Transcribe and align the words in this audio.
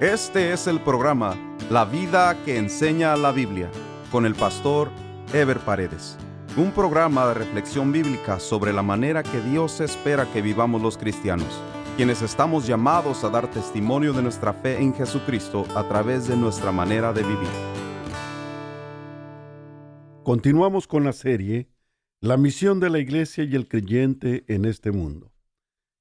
Este 0.00 0.52
es 0.52 0.66
el 0.66 0.80
programa 0.80 1.36
La 1.70 1.84
vida 1.84 2.36
que 2.44 2.58
enseña 2.58 3.16
la 3.16 3.30
Biblia 3.30 3.70
con 4.10 4.26
el 4.26 4.34
pastor 4.34 4.90
Ever 5.32 5.60
Paredes. 5.60 6.18
Un 6.56 6.72
programa 6.72 7.28
de 7.28 7.34
reflexión 7.34 7.92
bíblica 7.92 8.40
sobre 8.40 8.72
la 8.72 8.82
manera 8.82 9.22
que 9.22 9.40
Dios 9.40 9.80
espera 9.80 10.26
que 10.32 10.42
vivamos 10.42 10.82
los 10.82 10.98
cristianos, 10.98 11.46
quienes 11.96 12.22
estamos 12.22 12.66
llamados 12.66 13.22
a 13.22 13.30
dar 13.30 13.48
testimonio 13.48 14.12
de 14.12 14.22
nuestra 14.22 14.52
fe 14.52 14.82
en 14.82 14.92
Jesucristo 14.92 15.64
a 15.76 15.86
través 15.86 16.26
de 16.26 16.36
nuestra 16.36 16.72
manera 16.72 17.12
de 17.12 17.22
vivir. 17.22 17.48
Continuamos 20.24 20.88
con 20.88 21.04
la 21.04 21.12
serie 21.12 21.68
La 22.20 22.36
misión 22.36 22.80
de 22.80 22.90
la 22.90 22.98
iglesia 22.98 23.44
y 23.44 23.54
el 23.54 23.68
creyente 23.68 24.44
en 24.48 24.64
este 24.64 24.90
mundo. 24.90 25.30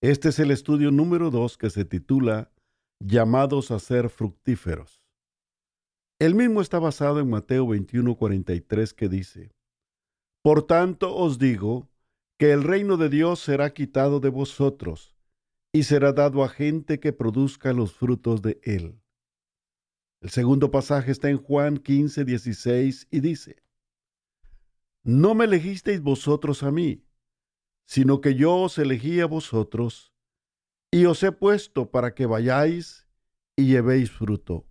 Este 0.01 0.29
es 0.29 0.39
el 0.39 0.49
estudio 0.49 0.89
número 0.89 1.29
2 1.29 1.59
que 1.59 1.69
se 1.69 1.85
titula 1.85 2.49
llamados 3.05 3.71
a 3.71 3.79
ser 3.79 4.09
fructíferos. 4.09 5.01
El 6.19 6.35
mismo 6.35 6.61
está 6.61 6.79
basado 6.79 7.19
en 7.19 7.29
Mateo 7.29 7.67
21:43 7.67 8.93
que 8.93 9.09
dice, 9.09 9.51
Por 10.41 10.65
tanto 10.65 11.13
os 11.15 11.37
digo 11.37 11.89
que 12.37 12.51
el 12.51 12.63
reino 12.63 12.97
de 12.97 13.09
Dios 13.09 13.39
será 13.39 13.73
quitado 13.73 14.19
de 14.19 14.29
vosotros 14.29 15.15
y 15.73 15.83
será 15.83 16.13
dado 16.13 16.43
a 16.43 16.49
gente 16.49 16.99
que 16.99 17.13
produzca 17.13 17.73
los 17.73 17.93
frutos 17.93 18.41
de 18.41 18.59
él. 18.63 19.01
El 20.21 20.29
segundo 20.29 20.71
pasaje 20.71 21.11
está 21.11 21.29
en 21.29 21.37
Juan 21.37 21.77
15:16 21.83 23.07
y 23.11 23.19
dice, 23.19 23.63
No 25.03 25.35
me 25.35 25.45
elegisteis 25.45 26.01
vosotros 26.01 26.63
a 26.63 26.71
mí, 26.71 27.03
sino 27.85 28.21
que 28.21 28.35
yo 28.35 28.55
os 28.55 28.77
elegí 28.77 29.19
a 29.19 29.25
vosotros 29.25 30.12
y 30.93 31.07
os 31.07 31.23
he 31.23 31.31
puesto 31.31 31.89
para 31.89 32.13
que 32.13 32.27
vayáis 32.27 33.07
y 33.55 33.65
llevéis 33.65 34.11
fruto, 34.11 34.67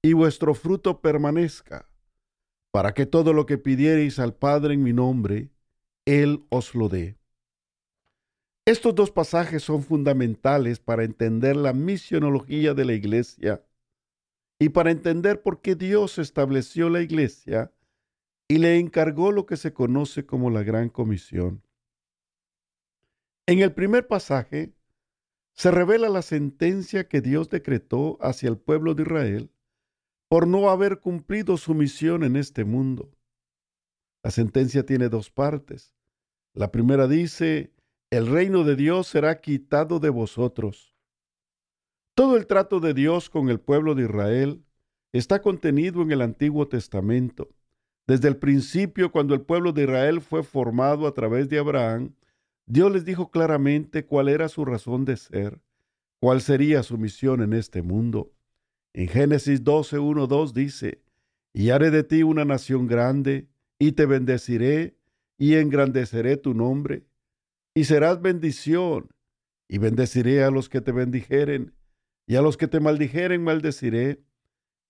y 0.00 0.12
vuestro 0.12 0.54
fruto 0.54 1.00
permanezca, 1.00 1.90
para 2.70 2.94
que 2.94 3.06
todo 3.06 3.32
lo 3.32 3.44
que 3.44 3.58
pidiereis 3.58 4.20
al 4.20 4.36
Padre 4.36 4.74
en 4.74 4.84
mi 4.84 4.92
nombre, 4.92 5.50
Él 6.04 6.44
os 6.48 6.76
lo 6.76 6.88
dé. 6.88 7.18
Estos 8.66 8.94
dos 8.94 9.10
pasajes 9.10 9.64
son 9.64 9.82
fundamentales 9.82 10.78
para 10.78 11.02
entender 11.02 11.56
la 11.56 11.72
misionología 11.72 12.72
de 12.72 12.84
la 12.84 12.92
iglesia 12.92 13.66
y 14.60 14.68
para 14.68 14.92
entender 14.92 15.42
por 15.42 15.60
qué 15.60 15.74
Dios 15.74 16.18
estableció 16.18 16.88
la 16.88 17.00
iglesia 17.00 17.72
y 18.46 18.58
le 18.58 18.78
encargó 18.78 19.32
lo 19.32 19.44
que 19.44 19.56
se 19.56 19.72
conoce 19.72 20.24
como 20.24 20.50
la 20.50 20.62
Gran 20.62 20.88
Comisión. 20.88 21.64
En 23.48 23.58
el 23.58 23.72
primer 23.72 24.06
pasaje, 24.06 24.72
se 25.54 25.70
revela 25.70 26.08
la 26.08 26.22
sentencia 26.22 27.08
que 27.08 27.20
Dios 27.20 27.48
decretó 27.50 28.18
hacia 28.20 28.48
el 28.48 28.58
pueblo 28.58 28.94
de 28.94 29.02
Israel 29.02 29.50
por 30.28 30.46
no 30.46 30.70
haber 30.70 31.00
cumplido 31.00 31.56
su 31.56 31.74
misión 31.74 32.24
en 32.24 32.36
este 32.36 32.64
mundo. 32.64 33.10
La 34.22 34.30
sentencia 34.30 34.86
tiene 34.86 35.08
dos 35.08 35.30
partes. 35.30 35.94
La 36.54 36.70
primera 36.70 37.06
dice, 37.06 37.74
el 38.10 38.26
reino 38.26 38.64
de 38.64 38.76
Dios 38.76 39.08
será 39.08 39.40
quitado 39.40 40.00
de 40.00 40.10
vosotros. 40.10 40.94
Todo 42.14 42.36
el 42.36 42.46
trato 42.46 42.80
de 42.80 42.94
Dios 42.94 43.30
con 43.30 43.48
el 43.48 43.60
pueblo 43.60 43.94
de 43.94 44.04
Israel 44.04 44.64
está 45.12 45.42
contenido 45.42 46.02
en 46.02 46.12
el 46.12 46.22
Antiguo 46.22 46.68
Testamento. 46.68 47.50
Desde 48.06 48.28
el 48.28 48.36
principio, 48.36 49.12
cuando 49.12 49.34
el 49.34 49.42
pueblo 49.42 49.72
de 49.72 49.84
Israel 49.84 50.20
fue 50.20 50.42
formado 50.42 51.06
a 51.06 51.14
través 51.14 51.48
de 51.48 51.58
Abraham, 51.58 52.14
Dios 52.66 52.92
les 52.92 53.04
dijo 53.04 53.30
claramente 53.30 54.06
cuál 54.06 54.28
era 54.28 54.48
su 54.48 54.64
razón 54.64 55.04
de 55.04 55.16
ser, 55.16 55.60
cuál 56.20 56.40
sería 56.40 56.82
su 56.82 56.98
misión 56.98 57.42
en 57.42 57.52
este 57.52 57.82
mundo. 57.82 58.32
En 58.92 59.08
Génesis 59.08 59.64
12, 59.64 59.98
1, 59.98 60.26
2 60.26 60.54
dice, 60.54 61.02
y 61.52 61.70
haré 61.70 61.90
de 61.90 62.04
ti 62.04 62.22
una 62.22 62.44
nación 62.44 62.86
grande, 62.86 63.48
y 63.78 63.92
te 63.92 64.06
bendeciré, 64.06 64.96
y 65.38 65.54
engrandeceré 65.54 66.36
tu 66.36 66.54
nombre, 66.54 67.04
y 67.74 67.84
serás 67.84 68.22
bendición, 68.22 69.10
y 69.68 69.78
bendeciré 69.78 70.44
a 70.44 70.50
los 70.50 70.68
que 70.68 70.80
te 70.80 70.92
bendijeren, 70.92 71.74
y 72.26 72.36
a 72.36 72.42
los 72.42 72.56
que 72.56 72.68
te 72.68 72.80
maldijeren 72.80 73.42
maldeciré, 73.42 74.22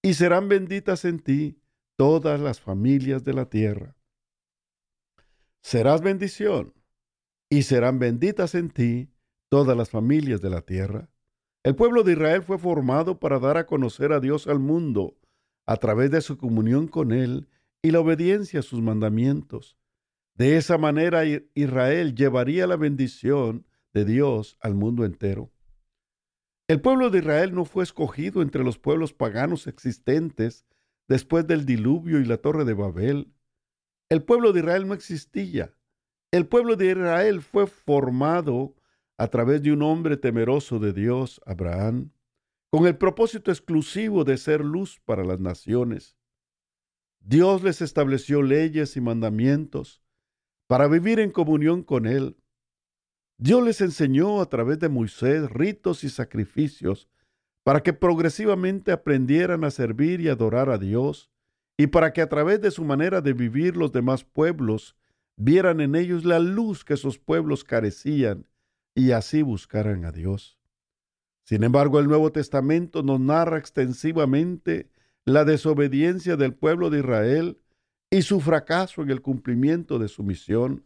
y 0.03 0.15
serán 0.15 0.49
benditas 0.49 1.05
en 1.05 1.21
ti 1.21 1.59
todas 1.97 2.41
las 2.41 2.61
familias 2.61 3.25
de 3.25 3.33
la 3.33 3.49
tierra. 3.49 3.97
Serás 5.63 6.03
bendición 6.03 6.75
y 7.53 7.65
serán 7.65 7.99
benditas 7.99 8.55
en 8.55 8.71
ti 8.71 9.11
todas 9.51 9.77
las 9.77 9.91
familias 9.91 10.41
de 10.41 10.49
la 10.49 10.63
tierra. 10.63 11.11
El 11.63 11.77
pueblo 11.77 12.03
de 12.03 12.13
Israel 12.13 12.43
fue 12.43 12.57
formado 12.57 13.21
para 13.21 13.39
dar 13.39 13.59
a 13.59 13.67
conocer 13.67 14.11
a 14.13 14.21
Dios 14.21 14.47
al 14.47 14.59
mundo 14.59 15.19
a 15.67 15.77
través 15.77 16.11
de 16.11 16.23
su 16.23 16.39
comunión 16.39 16.89
con 16.89 17.13
Él 17.13 17.51
y 17.83 17.91
la 17.91 18.01
obediencia 18.01 18.61
a 18.61 18.63
sus 18.63 18.81
mandamientos. 18.81 19.77
De 20.35 20.57
esa 20.57 20.79
manera 20.79 21.25
Israel 21.27 22.15
llevaría 22.15 22.67
la 22.67 22.77
bendición 22.77 23.67
de 23.93 24.07
Dios 24.07 24.57
al 24.63 24.75
mundo 24.75 25.05
entero. 25.05 25.53
El 26.69 26.81
pueblo 26.81 27.11
de 27.11 27.19
Israel 27.19 27.55
no 27.55 27.67
fue 27.67 27.85
escogido 27.85 28.41
entre 28.41 28.65
los 28.65 28.79
pueblos 28.79 29.13
paganos 29.13 29.67
existentes 29.67 30.65
después 31.07 31.47
del 31.47 31.67
diluvio 31.67 32.19
y 32.19 32.25
la 32.25 32.39
torre 32.39 32.65
de 32.65 32.73
Babel. 32.73 33.35
El 34.09 34.23
pueblo 34.23 34.55
de 34.55 34.61
Israel 34.61 34.89
no 34.89 34.95
existía 34.95 35.75
el 36.33 36.47
pueblo 36.47 36.77
de 36.77 36.91
Israel 36.91 37.43
fue 37.43 37.67
formado 37.67 38.75
a 39.19 39.29
través 39.29 39.63
de 39.63 39.71
un 39.71 39.83
hombre 39.83 40.17
temeroso 40.17 40.79
de 40.79 40.95
Dios, 40.95 41.41
Abraham, 41.45 42.11
con 42.71 42.87
el 42.87 42.97
propósito 42.97 43.51
exclusivo 43.51 44.25
de 44.25 44.39
ser 44.39 44.65
luz 44.65 44.99
para 45.05 45.25
las 45.25 45.39
naciones. 45.39 46.17
Dios 47.21 47.63
les 47.63 47.83
estableció 47.83 48.43
leyes 48.43 48.97
y 48.97 49.03
mandamientos 49.03 50.03
para 50.67 50.89
vivir 50.89 51.21
en 51.21 51.31
comunión 51.31 51.83
con 51.83 52.07
Él. 52.07 52.37
Dios 53.37 53.63
les 53.63 53.83
enseñó 53.83 54.41
a 54.41 54.49
través 54.49 54.79
de 54.79 54.89
Moisés 54.89 55.51
ritos 55.51 56.03
y 56.03 56.09
sacrificios 56.09 57.09
para 57.63 57.83
que 57.83 57.93
progresivamente 57.93 58.91
aprendieran 58.91 59.65
a 59.65 59.71
servir 59.71 60.23
y 60.23 60.31
adorar 60.31 60.71
a 60.71 60.79
Dios 60.79 61.31
y 61.77 61.89
para 61.89 62.15
que 62.15 62.23
a 62.23 62.29
través 62.29 62.61
de 62.63 62.71
su 62.71 62.85
manera 62.85 63.21
de 63.21 63.35
vivir 63.35 63.77
los 63.77 63.93
demás 63.93 64.25
pueblos 64.25 64.97
vieran 65.37 65.81
en 65.81 65.95
ellos 65.95 66.25
la 66.25 66.39
luz 66.39 66.85
que 66.85 66.97
sus 66.97 67.19
pueblos 67.19 67.65
carecían 67.65 68.47
y 68.95 69.13
así 69.13 69.43
buscaran 69.43 70.05
a 70.05 70.13
Dios. 70.13 70.59
Sin 71.45 71.65
embargo, 71.65 71.99
el 71.99 72.07
Nuevo 72.07 72.31
Testamento 72.33 73.03
nos 73.03 73.21
narra 73.21 73.59
extensivamente 73.59 74.91
la 75.25 75.45
desobediencia 75.45 76.37
del 76.37 76.55
pueblo 76.55 76.91
de 76.91 77.01
Israel 77.01 77.59
y 78.11 78.23
su 78.23 78.41
fracaso 78.41 79.03
en 79.03 79.11
el 79.11 79.23
cumplimiento 79.23 79.99
de 79.99 80.09
su 80.09 80.23
misión. 80.23 80.85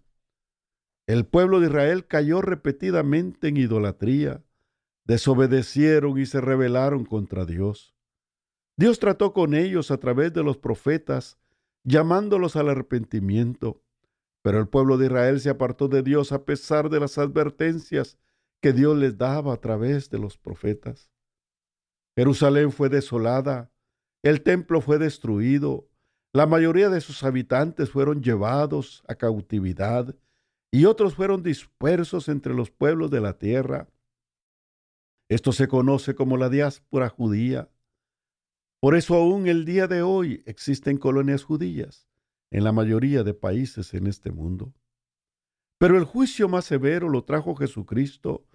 El 1.06 1.26
pueblo 1.26 1.60
de 1.60 1.66
Israel 1.66 2.06
cayó 2.06 2.40
repetidamente 2.40 3.48
en 3.48 3.56
idolatría, 3.56 4.44
desobedecieron 5.04 6.18
y 6.18 6.26
se 6.26 6.40
rebelaron 6.40 7.04
contra 7.04 7.44
Dios. 7.44 7.94
Dios 8.76 8.98
trató 8.98 9.32
con 9.32 9.54
ellos 9.54 9.90
a 9.90 9.98
través 9.98 10.32
de 10.32 10.42
los 10.42 10.58
profetas, 10.58 11.38
llamándolos 11.84 12.56
al 12.56 12.68
arrepentimiento. 12.68 13.82
Pero 14.46 14.60
el 14.60 14.68
pueblo 14.68 14.96
de 14.96 15.06
Israel 15.06 15.40
se 15.40 15.50
apartó 15.50 15.88
de 15.88 16.04
Dios 16.04 16.30
a 16.30 16.44
pesar 16.44 16.88
de 16.88 17.00
las 17.00 17.18
advertencias 17.18 18.16
que 18.62 18.72
Dios 18.72 18.96
les 18.96 19.18
daba 19.18 19.52
a 19.52 19.56
través 19.56 20.08
de 20.08 20.20
los 20.20 20.38
profetas. 20.38 21.10
Jerusalén 22.14 22.70
fue 22.70 22.88
desolada, 22.88 23.72
el 24.22 24.44
templo 24.44 24.80
fue 24.80 24.98
destruido, 24.98 25.88
la 26.32 26.46
mayoría 26.46 26.90
de 26.90 27.00
sus 27.00 27.24
habitantes 27.24 27.90
fueron 27.90 28.22
llevados 28.22 29.02
a 29.08 29.16
cautividad 29.16 30.14
y 30.70 30.84
otros 30.84 31.16
fueron 31.16 31.42
dispersos 31.42 32.28
entre 32.28 32.54
los 32.54 32.70
pueblos 32.70 33.10
de 33.10 33.20
la 33.20 33.38
tierra. 33.38 33.88
Esto 35.28 35.50
se 35.50 35.66
conoce 35.66 36.14
como 36.14 36.36
la 36.36 36.50
diáspora 36.50 37.08
judía. 37.08 37.68
Por 38.78 38.94
eso 38.94 39.16
aún 39.16 39.48
el 39.48 39.64
día 39.64 39.88
de 39.88 40.02
hoy 40.02 40.44
existen 40.46 40.98
colonias 40.98 41.42
judías 41.42 42.06
en 42.50 42.64
la 42.64 42.72
mayoría 42.72 43.22
de 43.22 43.34
países 43.34 43.94
en 43.94 44.06
este 44.06 44.30
mundo. 44.30 44.72
Pero 45.78 45.98
el 45.98 46.04
juicio 46.04 46.48
más 46.48 46.64
severo 46.64 47.08
lo 47.08 47.24
trajo 47.24 47.54
Jesucristo 47.54 48.46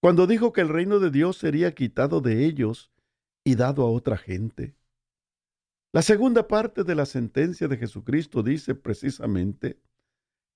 cuando 0.00 0.26
dijo 0.26 0.52
que 0.52 0.60
el 0.60 0.68
reino 0.68 1.00
de 1.00 1.10
Dios 1.10 1.38
sería 1.38 1.74
quitado 1.74 2.20
de 2.20 2.44
ellos 2.44 2.92
y 3.44 3.56
dado 3.56 3.82
a 3.82 3.90
otra 3.90 4.16
gente. 4.16 4.76
La 5.92 6.02
segunda 6.02 6.46
parte 6.46 6.84
de 6.84 6.94
la 6.94 7.06
sentencia 7.06 7.66
de 7.66 7.78
Jesucristo 7.78 8.42
dice 8.42 8.74
precisamente 8.74 9.80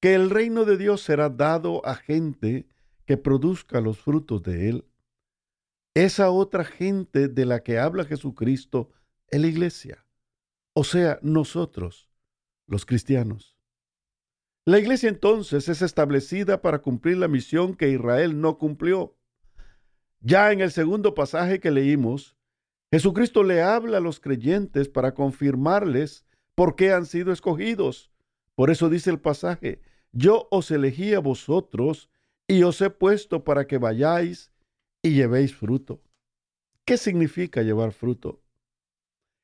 que 0.01 0.15
el 0.15 0.31
reino 0.31 0.65
de 0.65 0.77
Dios 0.77 1.03
será 1.03 1.31
dado 1.31 1.85
a 1.87 1.95
gente 1.95 2.69
que 3.07 3.17
produzca 3.17 3.81
los 3.81 3.99
frutos 3.99 4.43
de 4.43 4.69
él. 4.69 4.85
Esa 5.95 6.31
otra 6.31 6.65
gente 6.65 7.29
de 7.29 7.47
la 7.47 7.63
que 7.63 7.79
habla 7.79 8.05
Jesucristo 8.05 8.91
es 9.29 9.41
la 9.41 9.47
iglesia, 9.47 10.07
o 10.75 10.85
sea, 10.85 11.19
nosotros 11.23 12.12
los 12.67 12.87
cristianos. 12.87 13.57
La 14.65 14.79
iglesia 14.79 15.09
entonces 15.09 15.69
es 15.69 15.83
establecida 15.83 16.63
para 16.63 16.81
cumplir 16.81 17.17
la 17.17 17.29
misión 17.29 17.75
que 17.75 17.91
Israel 17.91 18.41
no 18.41 18.59
cumplió. 18.59 19.17
Ya 20.21 20.53
en 20.53 20.61
el 20.61 20.71
segundo 20.71 21.15
pasaje 21.15 21.59
que 21.59 21.73
leímos, 21.73 22.37
Jesucristo 22.93 23.43
le 23.43 23.63
habla 23.63 23.99
a 23.99 24.01
los 24.01 24.21
creyentes 24.21 24.89
para 24.89 25.15
confirmarles 25.15 26.25
por 26.55 26.77
qué 26.77 26.93
han 26.93 27.07
sido 27.07 27.33
escogidos. 27.33 28.13
Por 28.55 28.71
eso 28.71 28.89
dice 28.89 29.11
el 29.11 29.19
pasaje, 29.19 29.81
yo 30.13 30.47
os 30.51 30.71
elegí 30.71 31.15
a 31.15 31.21
vosotros 31.21 32.11
y 32.47 32.63
os 32.63 32.81
he 32.83 32.91
puesto 32.91 33.45
para 33.45 33.67
que 33.67 33.79
vayáis 33.79 34.53
y 35.03 35.15
llevéis 35.15 35.55
fruto. 35.55 36.03
¿Qué 36.85 36.99
significa 36.99 37.63
llevar 37.63 37.93
fruto? 37.93 38.43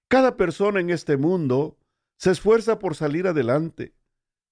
Cada 0.08 0.36
persona 0.36 0.80
en 0.80 0.90
este 0.90 1.16
mundo 1.16 1.77
se 2.18 2.32
esfuerza 2.32 2.78
por 2.78 2.96
salir 2.96 3.26
adelante, 3.26 3.94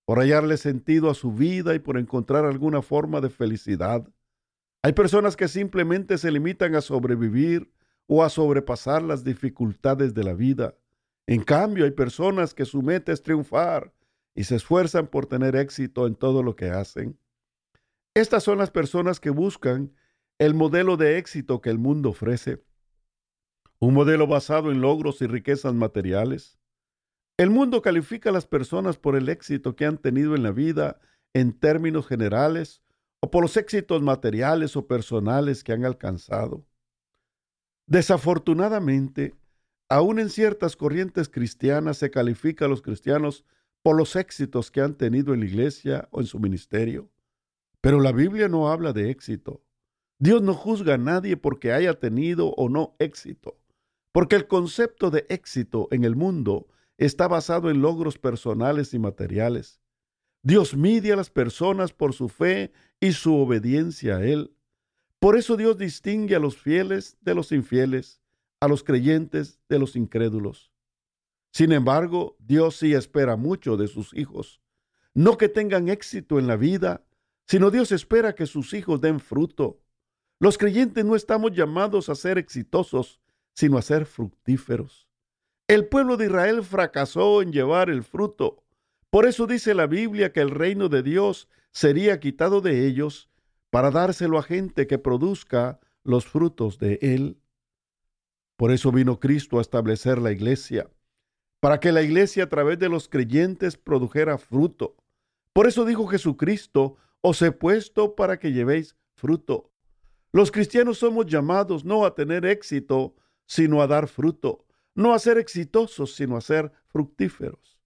por 0.05 0.21
hallarle 0.21 0.57
sentido 0.57 1.11
a 1.11 1.15
su 1.15 1.33
vida 1.33 1.75
y 1.75 1.81
por 1.81 1.99
encontrar 1.99 2.45
alguna 2.45 2.81
forma 2.81 3.21
de 3.21 3.29
felicidad. 3.29 4.09
Hay 4.83 4.93
personas 4.93 5.37
que 5.37 5.49
simplemente 5.49 6.17
se 6.17 6.31
limitan 6.31 6.77
a 6.77 6.81
sobrevivir 6.81 7.73
o 8.07 8.23
a 8.23 8.29
sobrepasar 8.29 9.03
las 9.03 9.25
dificultades 9.25 10.15
de 10.15 10.23
la 10.23 10.33
vida. 10.33 10.77
En 11.27 11.43
cambio, 11.43 11.85
hay 11.85 11.91
personas 11.91 12.55
que 12.55 12.65
su 12.65 12.83
meta 12.83 13.13
es 13.13 13.25
triunfar 13.25 13.93
y 14.37 14.45
se 14.45 14.55
esfuerzan 14.55 15.09
por 15.09 15.27
tener 15.27 15.57
éxito 15.57 16.07
en 16.07 16.15
todo 16.15 16.45
lo 16.45 16.55
que 16.55 16.71
hacen. 16.71 17.19
Estas 18.15 18.45
son 18.45 18.59
las 18.59 18.71
personas 18.71 19.19
que 19.19 19.31
buscan 19.31 19.93
el 20.39 20.55
modelo 20.55 20.97
de 20.97 21.19
éxito 21.19 21.61
que 21.61 21.71
el 21.71 21.79
mundo 21.79 22.11
ofrece. 22.11 22.63
Un 23.81 23.93
modelo 23.93 24.29
basado 24.29 24.71
en 24.71 24.81
logros 24.81 25.21
y 25.21 25.27
riquezas 25.27 25.75
materiales. 25.75 26.61
El 27.39 27.51
mundo 27.51 27.83
califica 27.83 28.31
a 28.31 28.33
las 28.33 28.47
personas 28.47 28.97
por 28.97 29.15
el 29.15 29.29
éxito 29.29 29.77
que 29.77 29.85
han 29.85 29.99
tenido 29.99 30.35
en 30.35 30.43
la 30.43 30.53
vida 30.53 30.99
en 31.35 31.53
términos 31.53 32.07
generales 32.07 32.83
o 33.21 33.31
por 33.31 33.43
los 33.43 33.59
éxitos 33.59 34.01
materiales 34.01 34.75
o 34.75 34.87
personales 34.87 35.63
que 35.63 35.73
han 35.73 35.85
alcanzado. 35.85 36.65
Desafortunadamente, 37.87 39.35
aún 39.91 40.19
en 40.19 40.31
ciertas 40.31 40.77
corrientes 40.77 41.29
cristianas 41.29 41.99
se 41.99 42.11
califica 42.11 42.65
a 42.65 42.69
los 42.69 42.81
cristianos 42.81 43.45
por 43.83 43.97
los 43.97 44.17
éxitos 44.17 44.71
que 44.71 44.81
han 44.81 44.95
tenido 44.95 45.35
en 45.35 45.41
la 45.41 45.47
iglesia 45.47 46.09
o 46.11 46.21
en 46.21 46.27
su 46.27 46.41
ministerio. 46.41 47.11
Pero 47.83 48.01
la 48.01 48.13
Biblia 48.13 48.49
no 48.49 48.71
habla 48.71 48.95
de 48.95 49.11
éxito. 49.11 49.63
Dios 50.19 50.41
no 50.41 50.55
juzga 50.55 50.95
a 50.95 50.99
nadie 50.99 51.37
porque 51.37 51.73
haya 51.73 52.01
tenido 52.01 52.49
o 52.49 52.71
no 52.71 52.97
éxito, 52.99 53.61
porque 54.11 54.37
el 54.37 54.49
concepto 54.49 55.11
de 55.11 55.27
éxito 55.29 55.89
en 55.91 56.05
el 56.05 56.17
mundo 56.17 56.67
está 56.99 57.29
basado 57.29 57.71
en 57.71 57.83
logros 57.83 58.19
personales 58.19 58.95
y 58.95 58.99
materiales. 58.99 59.81
Dios 60.43 60.77
mide 60.77 61.13
a 61.13 61.17
las 61.17 61.31
personas 61.31 61.93
por 61.93 62.13
su 62.13 62.29
fe 62.29 62.73
y 63.01 63.13
su 63.13 63.35
obediencia 63.35 64.19
a 64.19 64.25
Él. 64.25 64.57
Por 65.19 65.37
eso 65.37 65.57
Dios 65.57 65.77
distingue 65.77 66.37
a 66.37 66.39
los 66.39 66.57
fieles 66.57 67.17
de 67.21 67.35
los 67.35 67.53
infieles, 67.53 68.21
a 68.61 68.69
los 68.69 68.85
creyentes 68.85 69.61
de 69.69 69.79
los 69.79 69.97
incrédulos. 69.97 70.73
Sin 71.53 71.73
embargo, 71.73 72.37
Dios 72.39 72.77
sí 72.77 72.93
espera 72.93 73.37
mucho 73.37 73.77
de 73.77 73.89
sus 73.89 74.15
hijos. 74.15 74.61
No 75.15 75.39
que 75.39 75.49
tengan 75.49 75.89
éxito 75.89 76.39
en 76.39 76.47
la 76.47 76.57
vida, 76.57 77.07
sino 77.47 77.71
Dios 77.71 77.93
espera 77.93 78.35
que 78.35 78.47
sus 78.47 78.75
hijos 78.75 79.01
den 79.01 79.21
fruto. 79.21 79.81
Los 80.39 80.59
creyentes 80.59 81.05
no 81.05 81.17
estamos 81.17 81.53
llamados 81.53 82.09
a 82.09 82.15
ser 82.15 82.37
exitosos, 82.37 83.21
sino 83.55 83.79
a 83.79 83.83
ser 83.83 84.05
fructíferos. 84.05 85.09
El 85.69 85.87
pueblo 85.87 86.17
de 86.17 86.27
Israel 86.27 86.63
fracasó 86.63 87.43
en 87.43 87.53
llevar 87.53 87.91
el 87.91 88.05
fruto. 88.05 88.63
Por 89.11 89.27
eso 89.27 89.49
dice 89.49 89.75
la 89.75 89.89
Biblia 89.89 90.33
que 90.33 90.41
el 90.41 90.51
reino 90.51 90.89
de 90.89 91.03
Dios 91.03 91.49
sería 91.73 92.21
quitado 92.21 92.61
de 92.61 92.87
ellos 92.87 93.29
para 93.71 93.91
dárselo 93.91 94.39
a 94.39 94.45
gente 94.45 94.87
que 94.87 94.99
produzca 94.99 95.81
los 96.05 96.25
frutos 96.25 96.79
de 96.79 97.01
él. 97.03 97.41
Por 98.57 98.71
eso 98.71 98.93
vino 98.93 99.19
Cristo 99.19 99.59
a 99.59 99.61
establecer 99.61 100.19
la 100.19 100.31
iglesia, 100.31 100.89
para 101.59 101.81
que 101.81 101.91
la 101.91 102.03
iglesia 102.03 102.45
a 102.45 102.49
través 102.49 102.79
de 102.79 102.89
los 102.89 103.09
creyentes 103.09 103.77
produjera 103.77 104.39
fruto. 104.39 104.97
Por 105.53 105.67
eso 105.67 105.85
dijo 105.85 106.07
Jesucristo, 106.07 106.97
os 107.23 107.43
he 107.43 107.51
puesto 107.51 108.15
para 108.15 108.39
que 108.39 108.53
llevéis 108.53 108.95
fruto. 109.17 109.73
Los 110.31 110.53
cristianos 110.53 110.99
somos 110.99 111.27
llamados 111.27 111.85
no 111.85 112.05
a 112.07 112.15
tener 112.15 112.47
éxito, 112.47 113.17
sino 113.47 113.83
a 113.83 113.87
dar 113.87 114.07
fruto, 114.07 114.66
no 114.97 115.15
a 115.15 115.19
ser 115.19 115.39
exitosos, 115.39 116.15
sino 116.17 116.37
a 116.37 116.41
ser 116.41 116.73
fructíferos. 116.89 117.79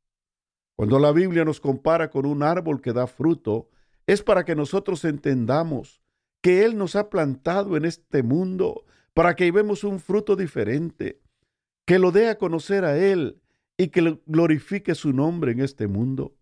Cuando 0.76 0.98
la 0.98 1.12
Biblia 1.12 1.44
nos 1.44 1.60
compara 1.60 2.08
con 2.08 2.24
un 2.24 2.42
árbol 2.42 2.80
que 2.80 2.94
da 2.94 3.06
fruto, 3.06 3.68
es 4.06 4.22
para 4.22 4.44
que 4.44 4.54
nosotros 4.54 5.04
entendamos 5.04 6.00
que 6.40 6.64
Él 6.64 6.78
nos 6.78 6.96
ha 6.96 7.10
plantado 7.10 7.76
en 7.76 7.84
este 7.84 8.22
mundo 8.22 8.86
para 9.12 9.36
que 9.36 9.50
vemos 9.50 9.84
un 9.84 10.00
fruto 10.00 10.36
diferente, 10.36 11.20
que 11.84 11.98
lo 11.98 12.12
dé 12.12 12.28
a 12.28 12.38
conocer 12.38 12.84
a 12.84 12.96
Él 12.96 13.42
y 13.76 13.88
que 13.88 14.20
glorifique 14.24 14.94
su 14.94 15.12
nombre 15.12 15.52
en 15.52 15.60
este 15.60 15.86
mundo. 15.86 16.36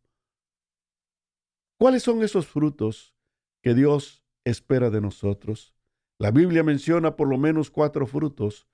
¿Cuáles 1.78 2.02
son 2.02 2.22
esos 2.22 2.46
frutos 2.46 3.14
que 3.62 3.74
Dios 3.74 4.22
espera 4.44 4.90
de 4.90 5.00
nosotros? 5.00 5.74
La 6.18 6.30
Biblia 6.30 6.62
menciona 6.62 7.16
por 7.16 7.28
lo 7.28 7.38
menos 7.38 7.70
cuatro 7.70 8.06
frutos 8.06 8.68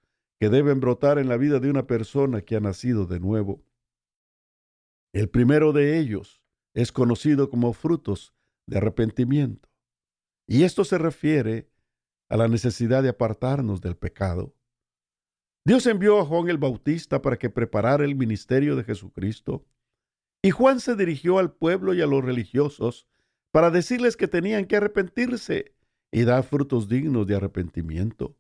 que 0.45 0.51
deben 0.51 0.79
brotar 0.79 1.19
en 1.19 1.31
la 1.31 1.39
vida 1.39 1.59
de 1.59 1.71
una 1.71 1.87
persona 1.87 2.43
que 2.43 2.55
ha 2.55 2.61
nacido 2.61 3.07
de 3.07 3.19
nuevo. 3.19 3.65
El 5.15 5.31
primero 5.31 5.73
de 5.73 5.99
ellos 5.99 6.43
es 6.75 6.93
conocido 6.93 7.49
como 7.49 7.73
frutos 7.73 8.35
de 8.67 8.77
arrepentimiento. 8.77 9.71
Y 10.47 10.65
esto 10.65 10.85
se 10.85 10.99
refiere 10.99 11.71
a 12.29 12.37
la 12.37 12.47
necesidad 12.47 13.03
de 13.03 13.09
apartarnos 13.09 13.81
del 13.81 13.97
pecado. 13.97 14.55
Dios 15.65 15.87
envió 15.87 16.21
a 16.21 16.27
Juan 16.27 16.51
el 16.51 16.59
Bautista 16.59 17.23
para 17.23 17.39
que 17.39 17.49
preparara 17.49 18.05
el 18.05 18.15
ministerio 18.15 18.77
de 18.77 18.85
Jesucristo, 18.85 19.65
y 20.43 20.51
Juan 20.51 20.79
se 20.79 20.95
dirigió 20.95 21.39
al 21.39 21.55
pueblo 21.55 21.95
y 21.95 22.03
a 22.03 22.07
los 22.07 22.23
religiosos 22.23 23.07
para 23.51 23.71
decirles 23.71 24.19
que 24.19 24.29
tenían 24.29 24.67
que 24.67 24.77
arrepentirse 24.77 25.75
y 26.13 26.25
dar 26.25 26.43
frutos 26.43 26.87
dignos 26.87 27.27
de 27.27 27.37
arrepentimiento. 27.37 28.37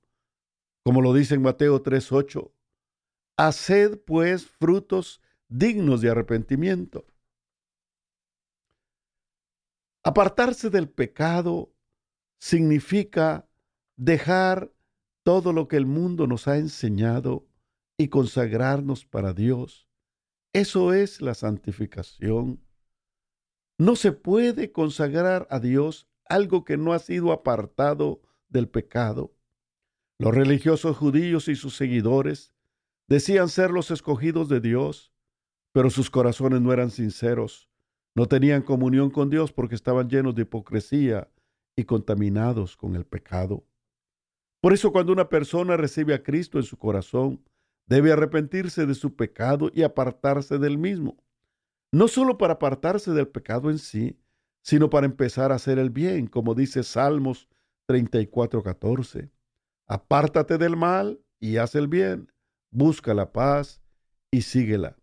Como 0.84 1.00
lo 1.00 1.14
dice 1.14 1.34
en 1.34 1.42
Mateo 1.42 1.82
3:8, 1.82 2.52
haced 3.38 3.98
pues 4.04 4.46
frutos 4.46 5.22
dignos 5.48 6.02
de 6.02 6.10
arrepentimiento. 6.10 7.06
Apartarse 10.04 10.68
del 10.68 10.90
pecado 10.90 11.72
significa 12.38 13.48
dejar 13.96 14.70
todo 15.22 15.54
lo 15.54 15.68
que 15.68 15.78
el 15.78 15.86
mundo 15.86 16.26
nos 16.26 16.46
ha 16.46 16.58
enseñado 16.58 17.46
y 17.96 18.08
consagrarnos 18.08 19.06
para 19.06 19.32
Dios. 19.32 19.88
Eso 20.52 20.92
es 20.92 21.22
la 21.22 21.32
santificación. 21.32 22.62
No 23.78 23.96
se 23.96 24.12
puede 24.12 24.70
consagrar 24.70 25.48
a 25.50 25.58
Dios 25.58 26.06
algo 26.26 26.64
que 26.64 26.76
no 26.76 26.92
ha 26.92 26.98
sido 26.98 27.32
apartado 27.32 28.20
del 28.48 28.68
pecado. 28.68 29.34
Los 30.18 30.34
religiosos 30.34 30.96
judíos 30.96 31.48
y 31.48 31.56
sus 31.56 31.76
seguidores 31.76 32.52
decían 33.08 33.48
ser 33.48 33.70
los 33.70 33.90
escogidos 33.90 34.48
de 34.48 34.60
Dios, 34.60 35.12
pero 35.72 35.90
sus 35.90 36.08
corazones 36.08 36.60
no 36.60 36.72
eran 36.72 36.90
sinceros. 36.90 37.68
No 38.14 38.26
tenían 38.26 38.62
comunión 38.62 39.10
con 39.10 39.28
Dios 39.28 39.52
porque 39.52 39.74
estaban 39.74 40.08
llenos 40.08 40.36
de 40.36 40.42
hipocresía 40.42 41.28
y 41.74 41.84
contaminados 41.84 42.76
con 42.76 42.94
el 42.94 43.04
pecado. 43.04 43.64
Por 44.60 44.72
eso 44.72 44.92
cuando 44.92 45.12
una 45.12 45.28
persona 45.28 45.76
recibe 45.76 46.14
a 46.14 46.22
Cristo 46.22 46.58
en 46.58 46.64
su 46.64 46.78
corazón, 46.78 47.42
debe 47.86 48.12
arrepentirse 48.12 48.86
de 48.86 48.94
su 48.94 49.16
pecado 49.16 49.70
y 49.74 49.82
apartarse 49.82 50.58
del 50.58 50.78
mismo. 50.78 51.16
No 51.92 52.06
solo 52.06 52.38
para 52.38 52.54
apartarse 52.54 53.10
del 53.10 53.28
pecado 53.28 53.68
en 53.68 53.78
sí, 53.78 54.18
sino 54.62 54.88
para 54.88 55.06
empezar 55.06 55.52
a 55.52 55.56
hacer 55.56 55.78
el 55.78 55.90
bien, 55.90 56.28
como 56.28 56.54
dice 56.54 56.82
Salmos 56.84 57.48
34:14. 57.88 59.33
Apártate 59.86 60.58
del 60.58 60.76
mal 60.76 61.20
y 61.40 61.58
haz 61.58 61.74
el 61.74 61.88
bien, 61.88 62.32
busca 62.70 63.14
la 63.14 63.32
paz 63.32 63.82
y 64.30 64.42
síguela. 64.42 64.96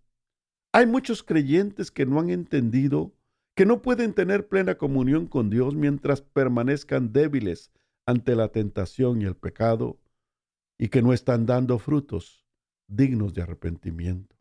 Hay 0.73 0.85
muchos 0.85 1.23
creyentes 1.23 1.91
que 1.91 2.05
no 2.05 2.19
han 2.19 2.29
entendido 2.29 3.13
que 3.55 3.65
no 3.65 3.81
pueden 3.81 4.13
tener 4.13 4.47
plena 4.47 4.75
comunión 4.75 5.27
con 5.27 5.49
Dios 5.49 5.75
mientras 5.75 6.21
permanezcan 6.21 7.11
débiles 7.11 7.71
ante 8.05 8.35
la 8.35 8.47
tentación 8.47 9.21
y 9.21 9.25
el 9.25 9.35
pecado 9.35 9.99
y 10.79 10.87
que 10.87 11.01
no 11.01 11.13
están 11.13 11.45
dando 11.45 11.77
frutos 11.77 12.47
dignos 12.87 13.33
de 13.33 13.43
arrepentimiento. 13.43 14.35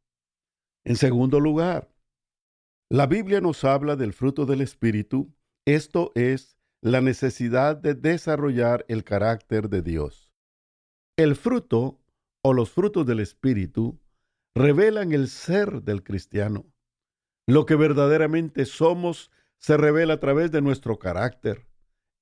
En 0.84 0.96
segundo 0.96 1.40
lugar, 1.40 1.92
la 2.88 3.06
Biblia 3.06 3.40
nos 3.40 3.64
habla 3.64 3.96
del 3.96 4.12
fruto 4.12 4.46
del 4.46 4.60
Espíritu, 4.62 5.32
esto 5.66 6.12
es 6.14 6.56
la 6.80 7.00
necesidad 7.00 7.76
de 7.76 7.94
desarrollar 7.94 8.84
el 8.88 9.04
carácter 9.04 9.68
de 9.68 9.82
Dios. 9.82 10.29
El 11.16 11.36
fruto 11.36 12.00
o 12.42 12.52
los 12.52 12.70
frutos 12.70 13.06
del 13.06 13.20
Espíritu 13.20 14.00
revelan 14.54 15.12
el 15.12 15.28
ser 15.28 15.82
del 15.82 16.02
cristiano. 16.02 16.66
Lo 17.46 17.66
que 17.66 17.76
verdaderamente 17.76 18.64
somos 18.64 19.30
se 19.58 19.76
revela 19.76 20.14
a 20.14 20.20
través 20.20 20.50
de 20.50 20.62
nuestro 20.62 20.98
carácter, 20.98 21.66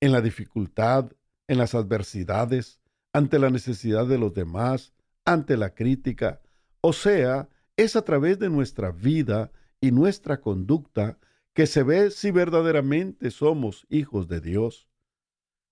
en 0.01 0.11
la 0.11 0.21
dificultad, 0.21 1.11
en 1.47 1.57
las 1.57 1.75
adversidades, 1.75 2.79
ante 3.13 3.39
la 3.39 3.49
necesidad 3.49 4.05
de 4.05 4.17
los 4.17 4.33
demás, 4.33 4.93
ante 5.25 5.57
la 5.57 5.73
crítica, 5.73 6.41
o 6.81 6.93
sea, 6.93 7.49
es 7.77 7.95
a 7.95 8.03
través 8.03 8.39
de 8.39 8.49
nuestra 8.49 8.91
vida 8.91 9.51
y 9.81 9.91
nuestra 9.91 10.41
conducta 10.41 11.17
que 11.53 11.67
se 11.67 11.83
ve 11.83 12.11
si 12.11 12.31
verdaderamente 12.31 13.31
somos 13.31 13.85
hijos 13.89 14.27
de 14.27 14.41
Dios. 14.41 14.87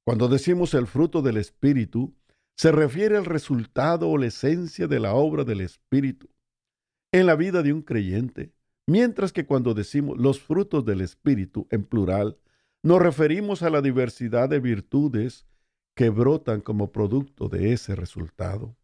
Cuando 0.06 0.28
decimos 0.28 0.74
el 0.74 0.88
fruto 0.88 1.22
del 1.22 1.38
Espíritu, 1.38 2.16
se 2.58 2.72
refiere 2.72 3.16
al 3.16 3.26
resultado 3.26 4.10
o 4.10 4.18
la 4.18 4.26
esencia 4.26 4.88
de 4.88 5.00
la 5.00 5.14
obra 5.14 5.44
del 5.44 5.62
Espíritu 5.62 6.28
en 7.12 7.28
la 7.28 7.36
vida 7.36 7.62
de 7.62 7.72
un 7.72 7.84
creyente, 7.84 8.52
mientras 8.88 9.32
que 9.32 9.46
cuando 9.46 9.76
decimos 9.76 10.18
los 10.18 10.42
frutos 10.42 10.84
del 10.84 11.02
Espíritu 11.02 11.68
en 11.70 11.86
plural, 11.86 12.40
nos 12.82 13.00
referimos 13.00 13.62
a 13.62 13.70
la 13.70 13.82
diversidad 13.82 14.50
de 14.50 14.60
virtudes 14.60 15.46
que 15.96 16.10
brotan 16.10 16.62
como 16.62 16.92
producto 16.92 17.48
de 17.48 17.74
ese 17.74 17.96
resultado. 17.96 18.76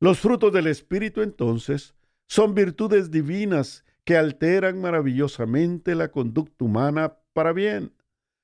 Los 0.00 0.18
frutos 0.18 0.52
del 0.52 0.66
Espíritu 0.66 1.20
entonces 1.20 1.94
son 2.28 2.54
virtudes 2.54 3.10
divinas 3.10 3.84
que 4.04 4.16
alteran 4.16 4.80
maravillosamente 4.80 5.94
la 5.94 6.10
conducta 6.10 6.64
humana 6.64 7.18
para 7.34 7.52
bien. 7.52 7.92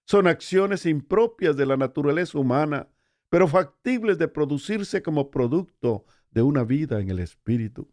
Son 0.07 0.27
acciones 0.27 0.85
impropias 0.85 1.57
de 1.57 1.67
la 1.67 1.77
naturaleza 1.77 2.39
humana, 2.39 2.89
pero 3.33 3.49
factibles 3.49 4.19
de 4.19 4.29
producirse 4.29 5.03
como 5.03 5.31
producto 5.31 6.05
de 6.33 6.43
una 6.43 6.65
vida 6.65 7.01
en 7.01 7.09
el 7.09 7.19
Espíritu. 7.19 7.91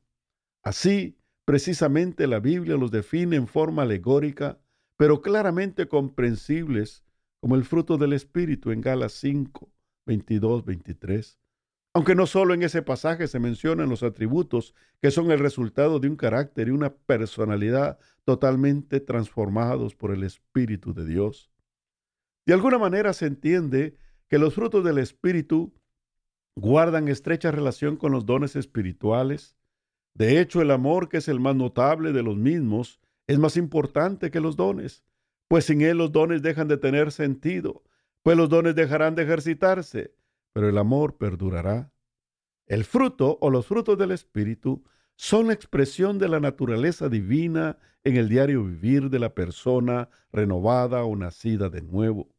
Así, 0.65 1.17
precisamente 1.45 2.27
la 2.27 2.41
Biblia 2.41 2.75
los 2.75 2.91
define 2.91 3.37
en 3.37 3.47
forma 3.47 3.83
alegórica, 3.83 4.59
pero 4.97 5.21
claramente 5.21 5.87
comprensibles 5.87 7.05
como 7.39 7.55
el 7.55 7.63
fruto 7.63 7.97
del 7.97 8.11
Espíritu 8.11 8.71
en 8.71 8.81
Galas 8.81 9.13
5, 9.13 9.71
22, 10.07 10.65
23. 10.65 11.39
Aunque 11.93 12.15
no 12.15 12.27
solo 12.27 12.53
en 12.53 12.63
ese 12.63 12.81
pasaje 12.81 13.29
se 13.29 13.39
mencionan 13.39 13.87
los 13.87 14.03
atributos 14.03 14.75
que 15.01 15.09
son 15.09 15.31
el 15.31 15.39
resultado 15.39 16.01
de 16.01 16.09
un 16.09 16.17
carácter 16.17 16.67
y 16.67 16.71
una 16.71 16.93
personalidad 16.93 17.97
totalmente 18.25 18.99
transformados 18.99 19.95
por 19.95 20.11
el 20.11 20.23
Espíritu 20.23 20.93
de 20.93 21.05
Dios. 21.05 21.49
De 22.45 22.53
alguna 22.53 22.77
manera 22.77 23.13
se 23.13 23.27
entiende 23.27 23.95
que 24.29 24.39
los 24.39 24.53
frutos 24.53 24.83
del 24.83 24.99
Espíritu 24.99 25.73
guardan 26.55 27.07
estrecha 27.07 27.51
relación 27.51 27.97
con 27.97 28.11
los 28.11 28.25
dones 28.25 28.55
espirituales. 28.55 29.55
De 30.13 30.39
hecho, 30.39 30.61
el 30.61 30.71
amor, 30.71 31.09
que 31.09 31.17
es 31.17 31.27
el 31.27 31.39
más 31.39 31.55
notable 31.55 32.11
de 32.13 32.23
los 32.23 32.37
mismos, 32.37 32.99
es 33.27 33.39
más 33.39 33.57
importante 33.57 34.31
que 34.31 34.39
los 34.39 34.55
dones, 34.55 35.03
pues 35.47 35.65
sin 35.65 35.81
él 35.81 35.97
los 35.97 36.11
dones 36.11 36.41
dejan 36.41 36.67
de 36.67 36.77
tener 36.77 37.11
sentido, 37.11 37.83
pues 38.23 38.37
los 38.37 38.49
dones 38.49 38.75
dejarán 38.75 39.15
de 39.15 39.23
ejercitarse, 39.23 40.13
pero 40.53 40.69
el 40.69 40.77
amor 40.77 41.17
perdurará. 41.17 41.91
El 42.67 42.85
fruto 42.85 43.37
o 43.41 43.49
los 43.49 43.65
frutos 43.65 43.97
del 43.97 44.11
Espíritu 44.11 44.83
son 45.15 45.47
la 45.47 45.53
expresión 45.53 46.19
de 46.19 46.29
la 46.29 46.39
naturaleza 46.39 47.09
divina 47.09 47.77
en 48.03 48.15
el 48.15 48.29
diario 48.29 48.63
vivir 48.63 49.09
de 49.09 49.19
la 49.19 49.33
persona 49.33 50.09
renovada 50.31 51.03
o 51.03 51.15
nacida 51.15 51.69
de 51.69 51.81
nuevo. 51.81 52.29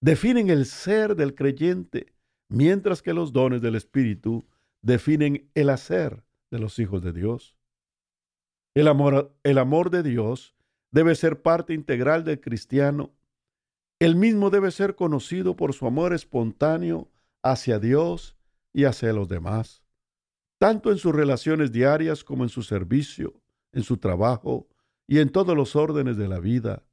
Definen 0.00 0.50
el 0.50 0.66
ser 0.66 1.16
del 1.16 1.34
creyente, 1.34 2.14
mientras 2.48 3.02
que 3.02 3.14
los 3.14 3.32
dones 3.32 3.62
del 3.62 3.74
Espíritu 3.74 4.46
definen 4.82 5.50
el 5.54 5.70
hacer 5.70 6.24
de 6.50 6.58
los 6.58 6.78
hijos 6.78 7.02
de 7.02 7.12
Dios. 7.12 7.56
El 8.74 8.88
amor, 8.88 9.36
el 9.42 9.58
amor 9.58 9.90
de 9.90 10.02
Dios 10.02 10.54
debe 10.90 11.14
ser 11.14 11.42
parte 11.42 11.74
integral 11.74 12.24
del 12.24 12.40
cristiano 12.40 13.12
el 14.00 14.14
mismo 14.14 14.50
debe 14.50 14.70
ser 14.70 14.94
conocido 14.94 15.56
por 15.56 15.74
su 15.74 15.84
amor 15.86 16.12
espontáneo 16.12 17.10
hacia 17.42 17.80
Dios 17.80 18.36
y 18.72 18.84
hacia 18.84 19.12
los 19.12 19.28
demás, 19.28 19.82
tanto 20.58 20.92
en 20.92 20.98
sus 20.98 21.12
relaciones 21.12 21.72
diarias 21.72 22.22
como 22.22 22.44
en 22.44 22.48
su 22.48 22.62
servicio, 22.62 23.40
en 23.72 23.82
su 23.82 23.96
trabajo 23.96 24.68
y 25.08 25.18
en 25.18 25.30
todos 25.30 25.56
los 25.56 25.74
órdenes 25.74 26.16
de 26.16 26.28
la 26.28 26.38
vida. 26.38 26.84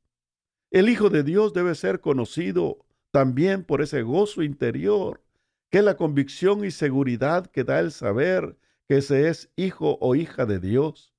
El 0.71 0.89
Hijo 0.89 1.11
de 1.11 1.21
Dios 1.21 1.53
debe 1.53 1.75
ser 1.75 2.01
conocido 2.01 2.84
también 3.15 3.63
por 3.63 3.81
ese 3.81 4.01
gozo 4.01 4.43
interior, 4.43 5.23
que 5.69 5.77
es 5.77 5.85
la 5.85 5.95
convicción 5.95 6.65
y 6.65 6.71
seguridad 6.71 7.45
que 7.45 7.63
da 7.63 7.79
el 7.79 7.93
saber 7.93 8.57
que 8.89 9.01
se 9.01 9.29
es 9.29 9.49
hijo 9.55 9.97
o 10.01 10.15
hija 10.15 10.45
de 10.45 10.59
Dios. 10.59 11.15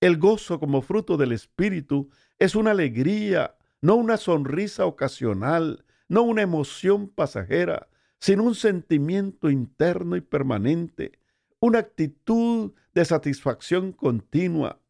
El 0.00 0.18
gozo 0.18 0.58
como 0.58 0.82
fruto 0.82 1.16
del 1.16 1.30
Espíritu 1.30 2.10
es 2.40 2.56
una 2.56 2.72
alegría 2.72 3.56
no 3.80 3.94
una 3.94 4.16
sonrisa 4.16 4.84
ocasional, 4.84 5.84
no 6.08 6.22
una 6.22 6.42
emoción 6.42 7.06
pasajera, 7.06 7.88
sino 8.18 8.42
un 8.42 8.56
sentimiento 8.56 9.48
interno 9.48 10.16
y 10.16 10.22
permanente, 10.22 11.20
una 11.60 11.78
actitud 11.78 12.72
de 12.94 13.04
satisfacción 13.04 13.92
continua. 13.92 14.80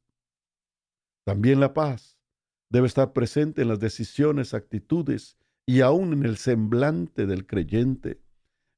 También 1.25 1.61
la 1.61 1.75
paz 1.75 2.19
debe 2.71 2.87
estar 2.87 3.13
presente 3.13 3.61
en 3.61 3.69
las 3.69 3.81
decisiones, 3.81 4.55
actitudes 4.55 5.37
y 5.67 5.81
aún 5.81 6.13
en 6.13 6.25
el 6.25 6.37
semblante 6.37 7.27
del 7.27 7.47
creyente. 7.47 8.21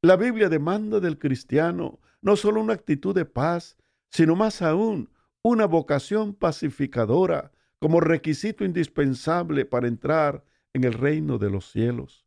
La 0.03 0.17
Biblia 0.17 0.49
demanda 0.49 1.01
del 1.01 1.19
cristiano 1.19 2.01
no 2.21 2.37
solo 2.37 2.61
una 2.61 2.75
actitud 2.75 3.15
de 3.15 3.25
paz, 3.25 3.77
sino 4.11 4.37
más 4.37 4.63
aún 4.63 5.11
una 5.43 5.67
vocación 5.67 6.35
pacificadora, 6.35 7.53
como 7.79 8.01
requisito 8.01 8.65
indispensable 8.65 9.67
para 9.67 9.89
entrar 9.89 10.43
en 10.73 10.85
el 10.85 10.95
reino 10.95 11.37
de 11.39 11.51
los 11.51 11.71
cielos. 11.71 12.25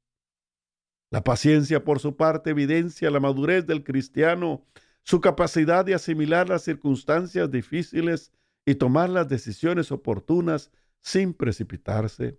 La 1.10 1.24
paciencia, 1.24 1.84
por 1.84 2.00
su 2.00 2.16
parte, 2.16 2.52
evidencia 2.52 3.10
la 3.10 3.20
madurez 3.20 3.66
del 3.66 3.84
cristiano, 3.84 4.66
su 5.04 5.22
capacidad 5.22 5.86
de 5.86 5.96
asimilar 5.96 6.50
las 6.50 6.64
circunstancias 6.64 7.50
difíciles 7.50 8.32
y 8.66 8.76
tomar 8.76 9.10
las 9.10 9.28
decisiones 9.30 9.92
oportunas 9.92 10.70
sin 11.00 11.34
precipitarse. 11.34 12.38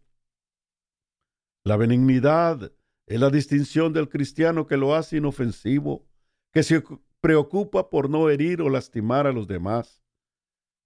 La 1.65 1.77
benignidad 1.77 2.73
es 3.07 3.21
la 3.21 3.31
distinción 3.31 3.93
del 3.93 4.09
cristiano 4.09 4.67
que 4.67 4.77
lo 4.77 4.95
hace 4.95 5.17
inofensivo, 5.17 6.07
que 6.53 6.63
se 6.63 6.83
preocupa 7.21 7.91
por 7.91 8.09
no 8.11 8.31
herir 8.31 8.63
o 8.63 8.69
lastimar 8.69 9.27
a 9.27 9.33
los 9.33 9.47
demás. 9.49 10.03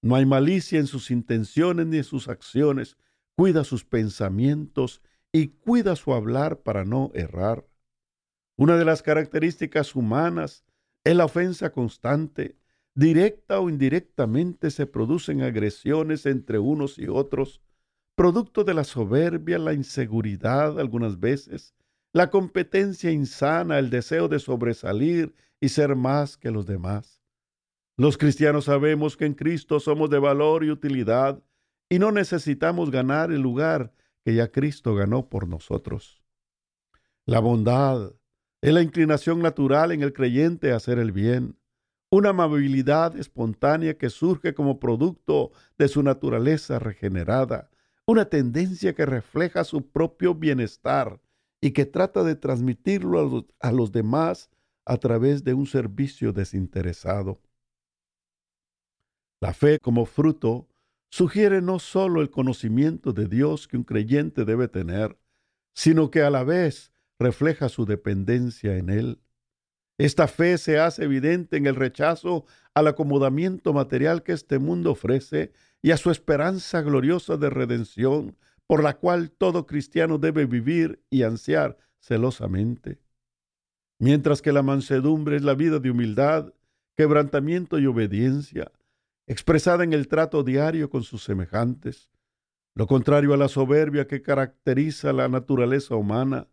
No 0.03 0.17
hay 0.17 0.27
malicia 0.27 0.81
en 0.81 0.87
sus 0.87 1.11
intenciones 1.11 1.87
ni 1.87 1.99
en 1.99 2.05
sus 2.05 2.29
acciones. 2.29 2.97
Cuida 3.37 3.65
sus 3.65 3.85
pensamientos 3.85 5.03
y 5.33 5.49
cuida 5.49 5.97
su 5.97 6.13
hablar 6.13 6.63
para 6.63 6.85
no 6.85 7.11
errar. 7.15 7.67
Una 8.57 8.77
de 8.77 8.85
las 8.85 9.03
características 9.03 9.95
humanas 9.95 10.65
es 11.05 11.17
la 11.17 11.25
ofensa 11.25 11.73
constante. 11.73 12.59
Directa 12.95 13.61
o 13.61 13.71
indirectamente 13.71 14.71
se 14.71 14.87
producen 14.87 15.43
agresiones 15.43 16.27
entre 16.27 16.59
unos 16.59 16.99
y 16.99 17.09
otros, 17.09 17.63
producto 18.15 18.65
de 18.65 18.75
la 18.75 18.85
soberbia, 18.85 19.59
la 19.59 19.73
inseguridad 19.73 20.79
algunas 20.79 21.19
veces, 21.19 21.75
la 22.13 22.31
competencia 22.31 23.11
insana, 23.11 23.79
el 23.79 23.91
deseo 23.91 24.29
de 24.29 24.39
sobresalir 24.39 25.35
y 25.61 25.71
ser 25.71 25.97
más 25.97 26.37
que 26.37 26.51
los 26.51 26.67
demás. 26.67 27.23
Los 27.97 28.19
cristianos 28.19 28.67
sabemos 28.67 29.17
que 29.17 29.27
en 29.27 29.35
Cristo 29.35 29.81
somos 29.81 30.11
de 30.11 30.19
valor 30.19 30.65
y 30.65 30.71
utilidad 30.71 31.43
y 31.89 31.99
no 31.99 32.11
necesitamos 32.11 32.91
ganar 32.91 33.31
el 33.33 33.41
lugar 33.41 33.93
que 34.25 34.35
ya 34.35 34.51
Cristo 34.51 34.95
ganó 34.95 35.29
por 35.29 35.49
nosotros. 35.49 36.23
La 37.27 37.41
bondad 37.41 38.13
es 38.61 38.73
la 38.73 38.83
inclinación 38.83 39.41
natural 39.41 39.93
en 39.93 40.03
el 40.03 40.13
creyente 40.13 40.73
a 40.73 40.77
hacer 40.77 40.99
el 40.99 41.13
bien, 41.13 41.59
una 42.11 42.31
amabilidad 42.31 43.17
espontánea 43.17 43.97
que 43.97 44.11
surge 44.11 44.55
como 44.55 44.79
producto 44.79 45.51
de 45.79 45.89
su 45.89 46.03
naturaleza 46.03 46.79
regenerada, 46.79 47.71
una 48.13 48.27
tendencia 48.27 48.95
que 48.95 49.07
refleja 49.07 49.65
su 49.65 49.91
propio 49.91 50.35
bienestar 50.35 51.21
y 51.63 51.71
que 51.71 51.87
trata 51.87 52.23
de 52.23 52.37
transmitirlo 52.37 53.47
a 53.59 53.73
los, 53.73 53.93
demás 53.93 54.51
a 54.85 54.99
través 54.99 55.45
de 55.45 55.55
un 55.55 55.67
servicio 55.67 56.33
desinteresado. 56.33 57.41
La 59.41 59.55
fe 59.55 59.79
como 59.81 60.05
fruto 60.05 60.69
sugiere 61.11 61.63
no 61.63 61.79
solo 61.79 62.21
el 62.21 62.31
conocimiento 62.31 63.13
de 63.13 63.27
Dios 63.27 63.67
que 63.67 63.77
un 63.77 63.85
creyente 63.85 64.45
debe 64.45 64.69
tener, 64.69 65.19
sino 65.75 66.11
que 66.11 66.23
a 66.23 66.31
la 66.31 66.45
vez 66.45 66.93
refleja 67.19 67.69
su 67.69 67.87
dependencia 67.87 68.77
en 68.77 68.91
Él. 68.91 69.23
Esta 69.99 70.27
fe 70.27 70.59
se 70.59 70.79
hace 70.79 71.05
evidente 71.05 71.57
en 71.57 71.67
el 71.67 71.77
rechazo 71.77 72.45
al 72.75 72.89
acomodamiento 72.89 73.73
material 73.73 74.23
que 74.23 74.33
este 74.33 74.59
mundo 74.59 74.93
ofrece 74.93 75.53
y 75.83 75.91
a 75.91 75.97
su 75.97 76.11
esperanza 76.11 76.81
gloriosa 76.83 77.37
de 77.37 77.51
redención, 77.51 78.37
por 78.67 78.83
la 78.83 78.97
cual 78.97 79.31
todo 79.31 79.67
cristiano 79.67 80.19
debe 80.19 80.47
vivir 80.47 81.03
y 81.11 81.25
ansiar 81.25 81.77
celosamente. 81.99 83.01
Mientras 83.99 84.43
que 84.43 84.53
la 84.53 84.63
mansedumbre 84.63 85.37
es 85.37 85.43
la 85.43 85.55
vida 85.55 85.79
de 85.79 85.91
humildad, 85.91 86.55
quebrantamiento 86.97 87.79
y 87.79 87.87
obediencia, 87.87 88.73
expresada 89.27 89.85
en 89.85 89.93
el 89.93 90.09
trato 90.09 90.43
diario 90.43 90.91
con 90.91 91.03
sus 91.03 91.23
semejantes, 91.23 92.11
lo 92.75 92.87
contrario 92.87 93.35
a 93.35 93.37
la 93.37 93.49
soberbia 93.49 94.07
que 94.07 94.23
caracteriza 94.23 95.13
la 95.13 95.29
naturaleza 95.29 95.95
humana, 95.95 96.49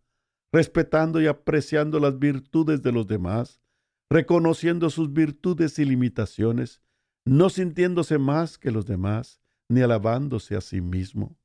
respetando 0.52 1.22
y 1.22 1.28
apreciando 1.28 2.00
las 2.00 2.18
virtudes 2.18 2.82
de 2.82 2.92
los 2.92 3.08
demás, 3.08 3.62
reconociendo 4.10 4.90
sus 4.90 5.14
virtudes 5.14 5.78
y 5.80 5.86
limitaciones, 5.86 6.82
no 7.26 7.50
sintiéndose 7.50 8.18
más 8.18 8.58
que 8.58 8.72
los 8.72 8.86
demás, 8.86 9.42
ni 9.70 9.82
alabándose 9.82 10.56
a 10.56 10.62
sí 10.62 10.82
mismo. 10.82 11.38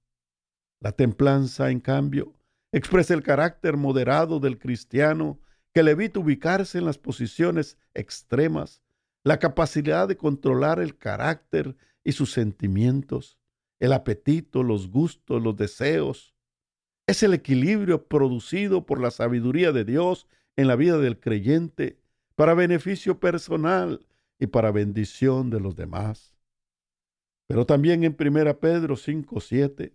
La 0.80 0.92
templanza, 0.92 1.70
en 1.70 1.80
cambio, 1.80 2.34
expresa 2.72 3.14
el 3.14 3.22
carácter 3.22 3.76
moderado 3.76 4.40
del 4.40 4.58
cristiano 4.58 5.40
que 5.74 5.82
le 5.82 5.92
evita 5.92 6.20
ubicarse 6.20 6.78
en 6.78 6.84
las 6.84 6.98
posiciones 6.98 7.78
extremas, 7.94 8.82
la 9.24 9.38
capacidad 9.38 10.08
de 10.08 10.16
controlar 10.16 10.78
el 10.78 10.96
carácter 10.96 11.76
y 12.04 12.12
sus 12.12 12.32
sentimientos, 12.32 13.38
el 13.80 13.92
apetito, 13.92 14.62
los 14.62 14.88
gustos, 14.90 15.42
los 15.42 15.56
deseos. 15.56 16.33
Es 17.06 17.22
el 17.22 17.34
equilibrio 17.34 18.06
producido 18.06 18.86
por 18.86 18.98
la 18.98 19.10
sabiduría 19.10 19.72
de 19.72 19.84
Dios 19.84 20.26
en 20.56 20.68
la 20.68 20.76
vida 20.76 20.98
del 20.98 21.20
creyente 21.20 21.98
para 22.34 22.54
beneficio 22.54 23.20
personal 23.20 24.06
y 24.38 24.46
para 24.46 24.72
bendición 24.72 25.50
de 25.50 25.60
los 25.60 25.76
demás. 25.76 26.34
Pero 27.46 27.66
también 27.66 28.04
en 28.04 28.16
1 28.16 28.58
Pedro 28.58 28.96
5:7 28.96 29.92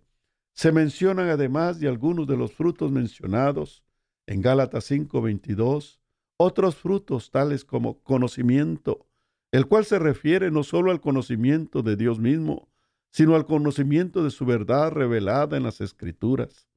se 0.52 0.72
mencionan 0.72 1.28
además 1.28 1.80
de 1.80 1.88
algunos 1.88 2.28
de 2.28 2.36
los 2.36 2.52
frutos 2.52 2.92
mencionados 2.92 3.82
en 4.26 4.40
Gálatas 4.40 4.84
5:22, 4.84 5.98
otros 6.36 6.76
frutos 6.76 7.32
tales 7.32 7.64
como 7.64 8.00
conocimiento, 8.02 9.08
el 9.50 9.66
cual 9.66 9.84
se 9.84 9.98
refiere 9.98 10.52
no 10.52 10.62
solo 10.62 10.92
al 10.92 11.00
conocimiento 11.00 11.82
de 11.82 11.96
Dios 11.96 12.20
mismo, 12.20 12.68
sino 13.10 13.34
al 13.34 13.46
conocimiento 13.46 14.22
de 14.22 14.30
su 14.30 14.46
verdad 14.46 14.92
revelada 14.92 15.56
en 15.56 15.64
las 15.64 15.80
Escrituras. 15.80 16.69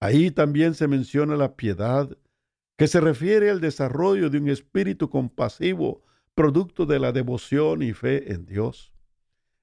Ahí 0.00 0.30
también 0.30 0.74
se 0.74 0.88
menciona 0.88 1.36
la 1.36 1.56
piedad, 1.56 2.16
que 2.76 2.86
se 2.86 3.00
refiere 3.00 3.50
al 3.50 3.60
desarrollo 3.60 4.28
de 4.28 4.38
un 4.38 4.48
espíritu 4.48 5.08
compasivo, 5.08 6.04
producto 6.34 6.84
de 6.84 6.98
la 6.98 7.12
devoción 7.12 7.82
y 7.82 7.94
fe 7.94 8.32
en 8.32 8.44
Dios. 8.44 8.92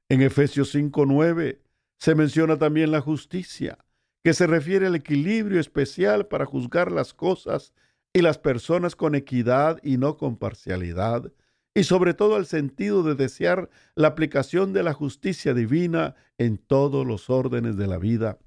En 0.10 0.22
Efesios 0.22 0.74
5:9 0.74 1.62
se 2.00 2.16
menciona 2.16 2.58
también 2.58 2.92
la 2.92 3.02
justicia, 3.02 3.78
que 4.24 4.34
se 4.34 4.48
refiere 4.48 4.88
al 4.88 4.96
equilibrio 4.96 5.60
especial 5.60 6.28
para 6.28 6.46
juzgar 6.46 6.92
las 6.92 7.14
cosas 7.14 7.74
y 8.12 8.22
las 8.22 8.38
personas 8.38 8.96
con 8.96 9.16
equidad 9.16 9.80
y 9.84 9.98
no 9.98 10.18
con 10.18 10.38
parcialidad, 10.38 11.32
y 11.76 11.84
sobre 11.84 12.14
todo 12.14 12.36
al 12.36 12.46
sentido 12.46 13.04
de 13.04 13.16
desear 13.16 13.70
la 13.96 14.10
aplicación 14.10 14.74
de 14.74 14.84
la 14.84 14.94
justicia 14.94 15.54
divina 15.54 16.16
en 16.38 16.58
todos 16.58 17.06
los 17.06 17.30
órdenes 17.30 17.78
de 17.78 17.88
la 17.88 17.98
vida. 17.98 18.40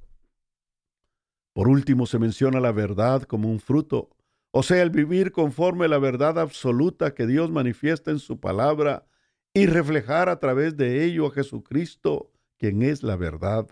Por 1.57 1.69
último, 1.69 2.05
se 2.05 2.19
menciona 2.19 2.61
la 2.61 2.71
verdad 2.71 3.23
como 3.23 3.51
un 3.51 3.61
fruto, 3.61 4.11
o 4.51 4.63
sea, 4.63 4.83
el 4.83 4.91
vivir 4.91 5.33
conforme 5.33 5.89
la 5.89 5.97
verdad 5.97 6.39
absoluta 6.39 7.15
que 7.15 7.27
Dios 7.27 7.51
manifiesta 7.51 8.11
en 8.11 8.19
su 8.19 8.39
palabra 8.39 9.07
y 9.55 9.65
reflejar 9.65 10.29
a 10.29 10.39
través 10.39 10.77
de 10.77 11.03
ello 11.07 11.25
a 11.25 11.31
Jesucristo, 11.31 12.31
quien 12.59 12.83
es 12.83 13.03
la 13.03 13.17
verdad. 13.17 13.69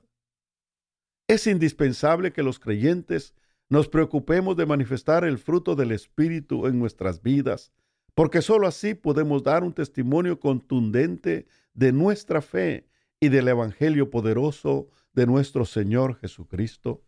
Es 1.29 1.47
indispensable 1.47 2.33
que 2.33 2.43
los 2.43 2.59
creyentes 2.59 3.35
nos 3.69 3.87
preocupemos 3.87 4.57
de 4.57 4.65
manifestar 4.65 5.23
el 5.23 5.37
fruto 5.37 5.77
del 5.77 5.93
Espíritu 5.93 6.67
en 6.67 6.79
nuestras 6.79 7.21
vidas, 7.21 7.71
porque 8.15 8.41
sólo 8.41 8.67
así 8.67 8.95
podemos 8.95 9.43
dar 9.43 9.63
un 9.63 9.75
testimonio 9.75 10.41
contundente 10.41 11.47
de 11.75 11.93
nuestra 11.93 12.41
fe 12.41 12.89
y 13.21 13.29
del 13.29 13.47
Evangelio 13.47 14.09
poderoso 14.09 14.89
de 15.13 15.27
nuestro 15.27 15.67
Señor 15.67 16.17
Jesucristo. 16.17 17.05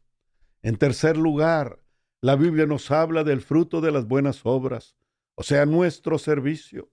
En 0.66 0.78
tercer 0.78 1.16
lugar, 1.16 1.78
la 2.20 2.34
Biblia 2.34 2.66
nos 2.66 2.90
habla 2.90 3.22
del 3.22 3.40
fruto 3.40 3.80
de 3.80 3.92
las 3.92 4.08
buenas 4.08 4.40
obras, 4.42 4.96
o 5.36 5.44
sea, 5.44 5.64
nuestro 5.64 6.18
servicio. 6.18 6.90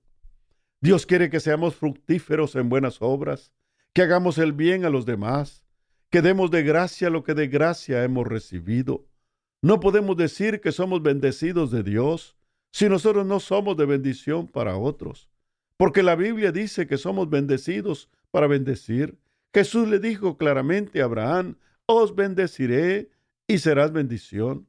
Dios 0.79 1.07
quiere 1.07 1.31
que 1.31 1.39
seamos 1.39 1.73
fructíferos 1.73 2.55
en 2.55 2.69
buenas 2.69 3.01
obras, 3.01 3.51
que 3.91 4.03
hagamos 4.03 4.37
el 4.37 4.53
bien 4.53 4.85
a 4.85 4.91
los 4.91 5.07
demás, 5.07 5.65
que 6.12 6.21
demos 6.21 6.51
de 6.51 6.62
gracia 6.62 7.09
lo 7.09 7.23
que 7.23 7.33
de 7.33 7.47
gracia 7.47 8.03
hemos 8.03 8.27
recibido. 8.27 9.07
No 9.63 9.79
podemos 9.79 10.17
decir 10.17 10.62
que 10.62 10.71
somos 10.71 11.01
bendecidos 11.01 11.71
de 11.71 11.81
Dios 11.81 12.38
si 12.71 12.88
nosotros 12.88 13.25
no 13.25 13.39
somos 13.39 13.75
de 13.75 13.88
bendición 13.88 14.47
para 14.47 14.77
otros. 14.77 15.31
Porque 15.77 16.03
la 16.03 16.15
Biblia 16.15 16.51
dice 16.51 16.86
que 16.86 16.97
somos 16.97 17.27
bendecidos 17.27 18.12
para 18.29 18.45
bendecir. 18.45 19.17
Jesús 19.51 19.88
le 19.88 19.97
dijo 19.97 20.38
claramente 20.38 21.01
a 21.01 21.05
Abraham, 21.05 21.57
os 21.88 22.13
bendeciré 22.13 23.09
y 23.47 23.60
serás 23.60 23.91
bendición. 23.91 24.67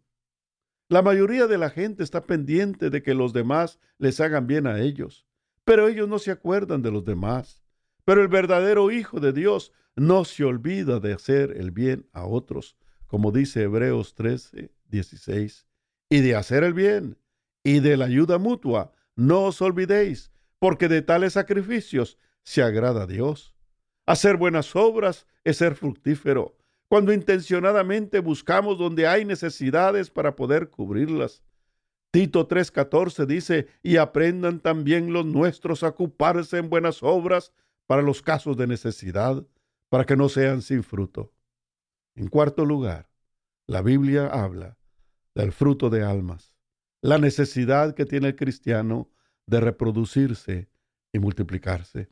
La 0.89 1.03
mayoría 1.03 1.47
de 1.47 1.59
la 1.59 1.71
gente 1.71 2.03
está 2.03 2.25
pendiente 2.25 2.91
de 2.91 3.03
que 3.03 3.15
los 3.15 3.33
demás 3.33 3.79
les 3.99 4.21
hagan 4.21 4.47
bien 4.47 4.67
a 4.67 4.81
ellos, 4.81 5.27
pero 5.65 5.89
ellos 5.89 6.09
no 6.09 6.19
se 6.19 6.31
acuerdan 6.31 6.83
de 6.83 6.91
los 6.91 7.05
demás. 7.05 7.65
Pero 8.05 8.21
el 8.21 8.29
verdadero 8.29 8.91
Hijo 8.91 9.19
de 9.19 9.33
Dios 9.33 9.73
no 9.97 10.25
se 10.25 10.45
olvida 10.45 11.01
de 11.01 11.15
hacer 11.15 11.53
el 11.57 11.71
bien 11.71 12.09
a 12.13 12.27
otros, 12.27 12.77
como 13.07 13.33
dice 13.33 13.63
Hebreos 13.63 14.15
13, 14.15 14.73
16, 14.89 15.67
y 16.11 16.21
de 16.21 16.35
hacer 16.35 16.65
el 16.65 16.75
bien 16.75 17.19
y 17.63 17.81
de 17.81 17.97
la 17.97 18.05
ayuda 18.05 18.39
mutua. 18.39 18.93
No 19.17 19.45
os 19.45 19.63
olvidéis, 19.63 20.33
porque 20.59 20.89
de 20.89 21.03
tales 21.03 21.35
sacrificios 21.35 22.19
se 22.43 22.63
agrada 22.63 23.05
a 23.05 23.07
Dios. 23.07 23.55
Hacer 24.07 24.37
buenas 24.37 24.77
obras 24.77 25.27
es 25.45 25.57
ser 25.57 25.77
fructífero, 25.77 26.59
cuando 26.95 27.13
intencionadamente 27.13 28.21
buscamos 28.21 28.79
donde 28.79 29.09
hay 29.09 29.25
necesidades 29.25 30.11
para 30.11 30.37
poder 30.37 30.71
cubrirlas. 30.71 31.43
Tito 32.13 32.47
3:14 32.47 33.27
dice, 33.27 33.67
y 33.83 33.97
aprendan 33.97 34.61
también 34.61 35.13
los 35.13 35.27
nuestros 35.27 35.83
a 35.83 35.89
ocuparse 35.89 36.57
en 36.59 36.71
buenas 36.71 37.03
obras 37.03 37.53
para 37.89 38.01
los 38.01 38.23
casos 38.23 38.57
de 38.57 38.69
necesidad, 38.69 39.45
para 39.89 40.07
que 40.07 40.15
no 40.15 40.29
sean 40.29 40.63
sin 40.63 40.85
fruto. 40.85 41.33
En 42.15 42.29
cuarto 42.29 42.65
lugar, 42.65 43.11
la 43.67 43.83
Biblia 43.83 44.29
habla 44.29 44.79
del 45.35 45.51
fruto 45.51 45.91
de 45.91 46.05
almas 46.05 46.55
la 47.03 47.19
necesidad 47.19 47.97
que 47.97 48.07
tiene 48.07 48.29
el 48.29 48.37
cristiano 48.37 49.11
de 49.49 49.59
reproducirse 49.59 50.69
y 51.13 51.19
multiplicarse. 51.19 52.09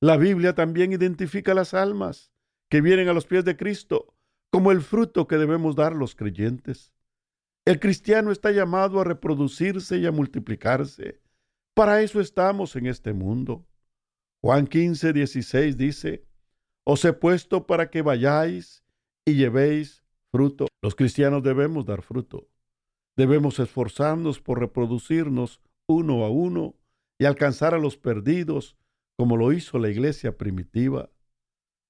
La 0.00 0.16
Biblia 0.16 0.54
también 0.54 0.94
identifica 0.94 1.52
las 1.52 1.74
almas 1.74 2.33
que 2.74 2.80
vienen 2.80 3.08
a 3.08 3.12
los 3.12 3.24
pies 3.24 3.44
de 3.44 3.56
Cristo 3.56 4.16
como 4.50 4.72
el 4.72 4.80
fruto 4.80 5.28
que 5.28 5.36
debemos 5.36 5.76
dar 5.76 5.94
los 5.94 6.16
creyentes. 6.16 6.92
El 7.64 7.78
cristiano 7.78 8.32
está 8.32 8.50
llamado 8.50 9.00
a 9.00 9.04
reproducirse 9.04 9.98
y 9.98 10.06
a 10.06 10.10
multiplicarse. 10.10 11.20
Para 11.74 12.02
eso 12.02 12.20
estamos 12.20 12.74
en 12.74 12.86
este 12.86 13.12
mundo. 13.12 13.64
Juan 14.42 14.66
15, 14.66 15.12
16 15.12 15.76
dice, 15.76 16.26
Os 16.82 17.04
he 17.04 17.12
puesto 17.12 17.64
para 17.64 17.90
que 17.90 18.02
vayáis 18.02 18.82
y 19.24 19.34
llevéis 19.34 20.02
fruto. 20.32 20.66
Los 20.82 20.96
cristianos 20.96 21.44
debemos 21.44 21.86
dar 21.86 22.02
fruto. 22.02 22.48
Debemos 23.16 23.60
esforzarnos 23.60 24.40
por 24.40 24.58
reproducirnos 24.58 25.60
uno 25.86 26.24
a 26.24 26.28
uno 26.28 26.74
y 27.20 27.26
alcanzar 27.26 27.72
a 27.72 27.78
los 27.78 27.96
perdidos, 27.96 28.76
como 29.16 29.36
lo 29.36 29.52
hizo 29.52 29.78
la 29.78 29.90
iglesia 29.90 30.36
primitiva. 30.36 31.13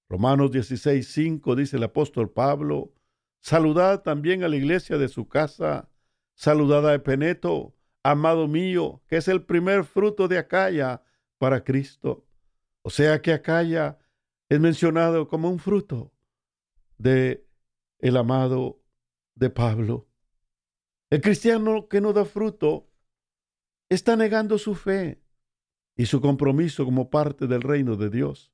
Romanos 0.09 0.51
16, 0.53 1.07
5 1.07 1.57
dice 1.57 1.77
el 1.77 1.85
apóstol 1.85 2.31
Pablo, 2.31 2.93
saludad 3.41 4.03
también 4.03 4.45
a 4.45 4.49
la 4.49 4.57
iglesia 4.57 4.99
de 4.99 5.09
su 5.09 5.29
casa, 5.29 5.91
saludad 6.35 6.89
a 6.89 6.95
Epeneto, 6.95 7.75
amado 8.03 8.47
mío, 8.49 9.03
que 9.09 9.17
es 9.17 9.29
el 9.29 9.43
primer 9.43 9.85
fruto 9.85 10.29
de 10.29 10.39
Acaya 10.39 11.03
para 11.39 11.65
Cristo. 11.65 12.27
O 12.83 12.91
sea 12.91 13.23
que 13.23 13.33
Acaya 13.33 13.99
es 14.49 14.61
mencionado 14.61 15.27
como 15.27 15.51
un 15.51 15.59
fruto 15.59 16.13
de 16.99 17.47
el 17.99 18.17
amado 18.17 18.83
de 19.35 19.51
Pablo. 19.51 20.07
El 21.11 21.21
cristiano 21.21 21.89
que 21.89 22.01
no 22.01 22.13
da 22.13 22.25
fruto 22.25 22.91
está 23.89 24.17
negando 24.17 24.59
su 24.59 24.75
fe 24.75 25.23
y 25.97 26.07
su 26.07 26.21
compromiso 26.21 26.85
como 26.85 27.11
parte 27.11 27.47
del 27.47 27.63
reino 27.63 27.97
de 27.97 28.11
Dios. 28.11 28.54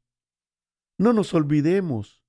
No 1.00 1.14
nos 1.14 1.32
olvidemos 1.32 2.22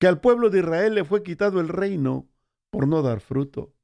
que 0.00 0.08
al 0.08 0.20
pueblo 0.20 0.50
de 0.50 0.58
Israel 0.58 0.96
le 0.96 1.04
fue 1.04 1.22
quitado 1.22 1.60
el 1.60 1.68
reino 1.68 2.28
por 2.70 2.88
no 2.88 3.00
dar 3.00 3.20
fruto. 3.20 3.76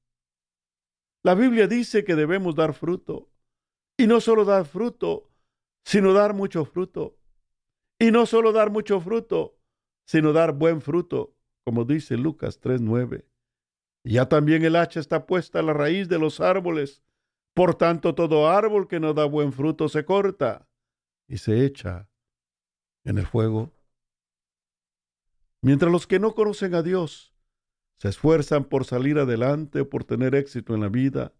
La 1.22 1.36
Biblia 1.36 1.68
dice 1.68 2.02
que 2.02 2.16
debemos 2.16 2.56
dar 2.56 2.74
fruto. 2.74 3.30
Y 3.96 4.08
no 4.08 4.20
solo 4.20 4.44
dar 4.44 4.66
fruto, 4.66 5.30
sino 5.84 6.12
dar 6.14 6.34
mucho 6.34 6.64
fruto. 6.64 7.16
Y 7.96 8.10
no 8.10 8.26
solo 8.26 8.50
dar 8.50 8.70
mucho 8.70 9.00
fruto, 9.00 9.60
sino 10.04 10.32
dar 10.32 10.50
buen 10.50 10.80
fruto, 10.80 11.36
como 11.64 11.84
dice 11.84 12.16
Lucas 12.16 12.60
3.9. 12.60 13.24
Ya 14.02 14.28
también 14.28 14.64
el 14.64 14.74
hacha 14.74 14.98
está 14.98 15.26
puesta 15.26 15.60
a 15.60 15.62
la 15.62 15.74
raíz 15.74 16.08
de 16.08 16.18
los 16.18 16.40
árboles. 16.40 17.04
Por 17.54 17.76
tanto, 17.76 18.16
todo 18.16 18.50
árbol 18.50 18.88
que 18.88 18.98
no 18.98 19.14
da 19.14 19.26
buen 19.26 19.52
fruto 19.52 19.88
se 19.88 20.04
corta 20.04 20.68
y 21.28 21.38
se 21.38 21.64
echa 21.64 22.10
en 23.04 23.18
el 23.18 23.28
fuego. 23.28 23.70
Mientras 25.62 25.92
los 25.92 26.06
que 26.06 26.18
no 26.18 26.34
conocen 26.34 26.74
a 26.74 26.82
Dios 26.82 27.32
se 27.98 28.08
esfuerzan 28.08 28.64
por 28.64 28.84
salir 28.84 29.18
adelante 29.18 29.80
o 29.80 29.88
por 29.88 30.02
tener 30.02 30.34
éxito 30.34 30.74
en 30.74 30.80
la 30.80 30.88
vida, 30.88 31.34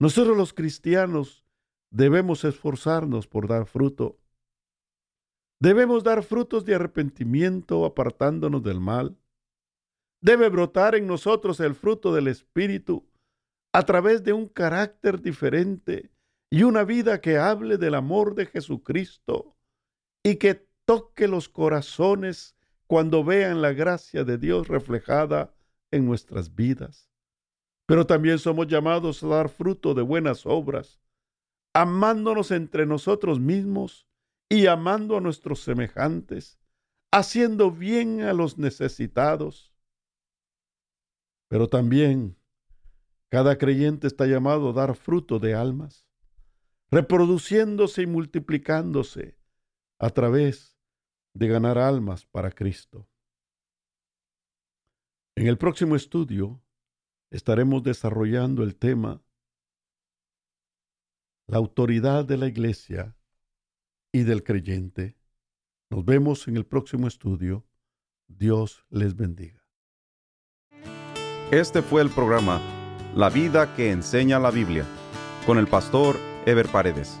nosotros 0.00 0.36
los 0.36 0.54
cristianos 0.54 1.46
debemos 1.90 2.44
esforzarnos 2.44 3.26
por 3.26 3.46
dar 3.46 3.66
fruto. 3.66 4.18
Debemos 5.60 6.02
dar 6.02 6.22
frutos 6.22 6.64
de 6.64 6.74
arrepentimiento 6.74 7.84
apartándonos 7.84 8.62
del 8.62 8.80
mal. 8.80 9.18
Debe 10.22 10.48
brotar 10.48 10.94
en 10.94 11.06
nosotros 11.06 11.60
el 11.60 11.74
fruto 11.74 12.14
del 12.14 12.28
Espíritu 12.28 13.06
a 13.74 13.82
través 13.82 14.22
de 14.22 14.32
un 14.32 14.48
carácter 14.48 15.20
diferente 15.20 16.10
y 16.50 16.62
una 16.62 16.84
vida 16.84 17.20
que 17.20 17.36
hable 17.36 17.76
del 17.76 17.94
amor 17.94 18.34
de 18.34 18.46
Jesucristo 18.46 19.56
y 20.24 20.36
que 20.36 20.66
toque 20.86 21.28
los 21.28 21.48
corazones 21.48 22.55
cuando 22.86 23.24
vean 23.24 23.62
la 23.62 23.72
gracia 23.72 24.24
de 24.24 24.38
Dios 24.38 24.68
reflejada 24.68 25.54
en 25.90 26.06
nuestras 26.06 26.54
vidas. 26.54 27.10
Pero 27.86 28.06
también 28.06 28.38
somos 28.38 28.66
llamados 28.66 29.22
a 29.22 29.28
dar 29.28 29.48
fruto 29.48 29.94
de 29.94 30.02
buenas 30.02 30.46
obras, 30.46 31.00
amándonos 31.72 32.50
entre 32.50 32.86
nosotros 32.86 33.38
mismos 33.38 34.08
y 34.48 34.66
amando 34.66 35.16
a 35.16 35.20
nuestros 35.20 35.60
semejantes, 35.60 36.58
haciendo 37.12 37.70
bien 37.70 38.22
a 38.22 38.32
los 38.32 38.58
necesitados. 38.58 39.72
Pero 41.48 41.68
también 41.68 42.36
cada 43.28 43.58
creyente 43.58 44.06
está 44.06 44.26
llamado 44.26 44.70
a 44.70 44.72
dar 44.72 44.94
fruto 44.94 45.38
de 45.38 45.54
almas, 45.54 46.06
reproduciéndose 46.90 48.02
y 48.02 48.06
multiplicándose 48.06 49.36
a 49.98 50.10
través 50.10 50.75
de 51.36 51.48
ganar 51.48 51.76
almas 51.76 52.24
para 52.24 52.50
Cristo. 52.50 53.06
En 55.34 55.46
el 55.46 55.58
próximo 55.58 55.94
estudio 55.94 56.62
estaremos 57.30 57.82
desarrollando 57.82 58.62
el 58.62 58.76
tema 58.76 59.22
La 61.46 61.58
autoridad 61.58 62.24
de 62.24 62.38
la 62.38 62.46
Iglesia 62.46 63.16
y 64.12 64.22
del 64.22 64.42
creyente. 64.42 65.18
Nos 65.90 66.04
vemos 66.04 66.48
en 66.48 66.56
el 66.56 66.64
próximo 66.64 67.06
estudio. 67.06 67.66
Dios 68.28 68.84
les 68.88 69.14
bendiga. 69.14 69.62
Este 71.50 71.82
fue 71.82 72.00
el 72.00 72.08
programa 72.08 72.60
La 73.14 73.28
vida 73.28 73.76
que 73.76 73.92
enseña 73.92 74.38
la 74.38 74.50
Biblia 74.50 74.86
con 75.44 75.58
el 75.58 75.68
pastor 75.68 76.16
Ever 76.46 76.66
Paredes. 76.68 77.20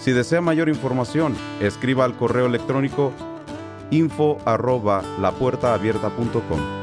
Si 0.00 0.12
desea 0.12 0.40
mayor 0.40 0.70
información, 0.70 1.36
escriba 1.60 2.06
al 2.06 2.16
correo 2.16 2.46
electrónico 2.46 3.12
info 3.90 4.38
arroba 4.46 5.02
lapuertaabierta.com. 5.20 6.79